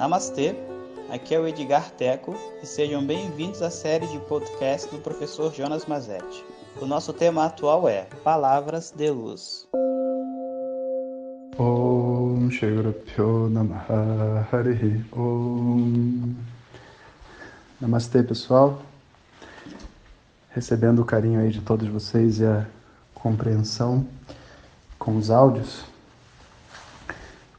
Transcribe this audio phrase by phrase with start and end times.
[0.00, 0.56] Namastê,
[1.10, 5.84] aqui é o Edgar Teco e sejam bem-vindos à série de podcast do professor Jonas
[5.84, 6.42] Mazetti.
[6.80, 9.68] O nosso tema atual é Palavras de Luz.
[11.58, 12.48] Om
[15.12, 16.34] Om
[17.78, 18.80] Namastê, pessoal.
[20.48, 22.66] Recebendo o carinho aí de todos vocês e a
[23.12, 24.06] compreensão
[24.98, 25.84] com os áudios,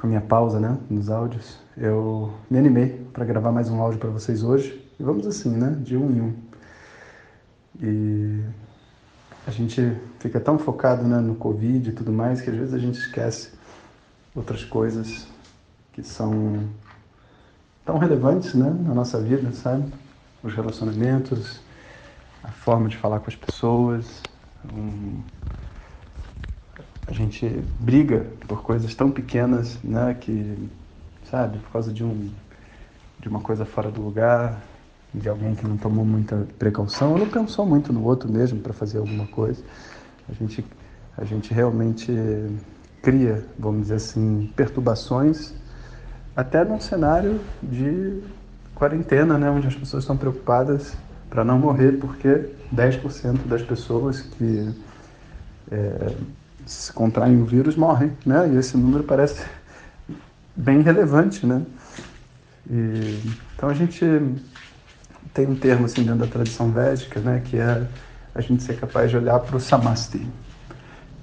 [0.00, 4.00] com a minha pausa, né, nos áudios, eu me animei para gravar mais um áudio
[4.00, 4.82] para vocês hoje.
[4.98, 6.34] E vamos assim, né, de um em um.
[7.82, 8.42] E
[9.46, 12.78] a gente fica tão focado né, no Covid e tudo mais que às vezes a
[12.78, 13.52] gente esquece
[14.34, 15.28] outras coisas
[15.92, 16.66] que são
[17.84, 19.92] tão relevantes né, na nossa vida, sabe?
[20.42, 21.60] Os relacionamentos,
[22.42, 24.22] a forma de falar com as pessoas,
[24.64, 25.20] um,
[27.10, 27.46] a gente
[27.80, 30.56] briga por coisas tão pequenas, né, que,
[31.28, 32.30] sabe, por causa de um
[33.18, 34.62] de uma coisa fora do lugar,
[35.12, 38.72] de alguém que não tomou muita precaução, ou não pensou muito no outro mesmo para
[38.72, 39.62] fazer alguma coisa.
[40.26, 40.64] A gente
[41.18, 42.10] a gente realmente
[43.02, 45.52] cria, vamos dizer assim, perturbações
[46.34, 48.22] até num cenário de
[48.74, 50.96] quarentena, né, onde as pessoas estão preocupadas
[51.28, 54.74] para não morrer, porque 10% das pessoas que
[55.70, 56.14] é,
[56.66, 58.48] se contraem o vírus morrem, né?
[58.52, 59.44] E esse número parece
[60.54, 61.62] bem relevante, né?
[62.68, 63.20] E,
[63.54, 64.04] então a gente
[65.32, 67.42] tem um termo assim dentro da tradição védica, né?
[67.44, 67.86] Que é
[68.34, 70.26] a gente ser capaz de olhar para o samasti.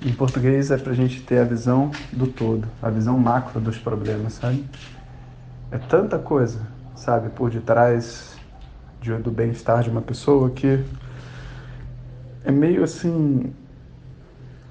[0.06, 3.78] Em português é para a gente ter a visão do todo, a visão macro dos
[3.78, 4.64] problemas, sabe?
[5.72, 6.60] É tanta coisa,
[6.96, 8.38] sabe, por detrás
[9.02, 10.84] de, do bem-estar de uma pessoa que
[12.44, 13.54] é meio assim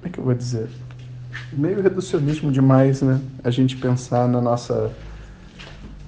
[0.07, 0.67] é que eu vou dizer?
[1.53, 3.21] Meio reducionismo demais, né?
[3.43, 4.91] A gente pensar na nossa,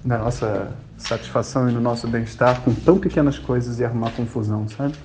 [0.03, 4.95] na nossa satisfação e no nosso bem-estar com tão pequenas coisas e arrumar confusão, sabe?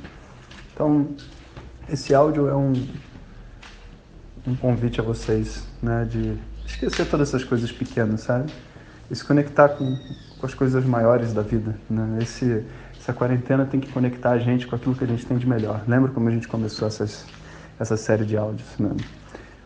[0.72, 1.08] Então,
[1.88, 2.72] esse áudio é um,
[4.46, 6.06] um convite a vocês, né?
[6.10, 8.52] De esquecer todas essas coisas pequenas, sabe?
[9.10, 9.96] E se conectar com,
[10.38, 12.18] com as coisas maiores da vida, né?
[12.22, 12.64] Esse,
[12.98, 15.82] essa quarentena tem que conectar a gente com aquilo que a gente tem de melhor.
[15.86, 17.26] Lembra como a gente começou essas
[17.78, 18.68] essa série de áudios.
[18.78, 18.90] Né?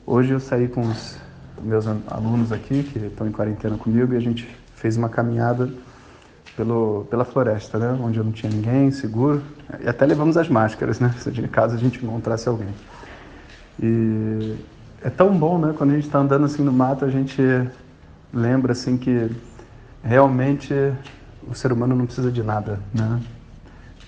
[0.07, 1.17] Hoje eu saí com os
[1.63, 5.71] meus alunos aqui, que estão em quarentena comigo, e a gente fez uma caminhada
[6.57, 7.99] pelo, pela floresta, né?
[8.01, 9.43] onde eu não tinha ninguém, seguro.
[9.81, 11.15] E até levamos as máscaras, né?
[11.19, 12.75] se de casa a gente encontrasse alguém.
[13.81, 14.57] E
[15.03, 15.75] é tão bom, né?
[15.77, 17.41] Quando a gente está andando assim no mato, a gente
[18.33, 19.31] lembra assim que
[20.03, 20.75] realmente
[21.49, 23.21] o ser humano não precisa de nada, né?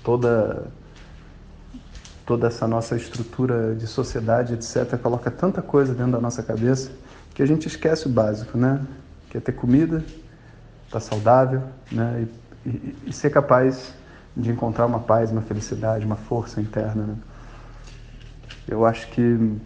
[0.02, 0.66] Toda
[2.30, 6.92] toda essa nossa estrutura de sociedade, etc., coloca tanta coisa dentro da nossa cabeça
[7.34, 8.86] que a gente esquece o básico, né?
[9.28, 9.96] Que é ter comida,
[10.86, 12.24] estar tá saudável, né?
[12.64, 13.92] E, e, e, ser capaz
[14.36, 17.02] de encontrar uma paz, uma felicidade, uma força interna.
[17.02, 17.16] Né?
[18.68, 19.58] Eu acho que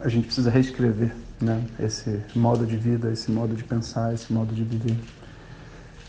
[0.00, 1.62] a gente precisa reescrever né?
[1.78, 4.96] esse modo de vida, esse modo de pensar, esse modo de viver.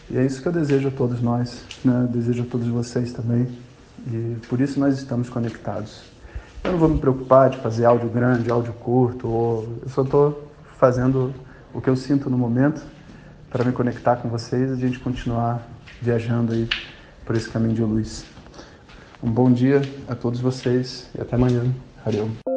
[0.10, 2.08] E é isso que eu desejo a todos nós, né?
[2.10, 3.68] desejo a todos vocês também
[4.06, 6.02] e por isso nós estamos conectados.
[6.64, 9.64] Eu não vou me preocupar de fazer áudio grande, áudio curto, ou...
[9.82, 11.34] eu só estou fazendo
[11.74, 12.82] o que eu sinto no momento
[13.50, 15.68] para me conectar com vocês e a gente continuar
[16.02, 16.68] viajando aí
[17.26, 18.26] por esse caminho de luz.
[19.22, 21.64] Um bom dia a todos vocês e até amanhã.
[22.06, 22.57] Valeu.